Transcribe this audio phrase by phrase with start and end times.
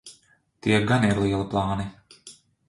[0.67, 1.87] Tie gan ir lieli plāni.